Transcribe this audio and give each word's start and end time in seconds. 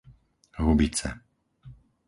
Hubice 0.57 1.09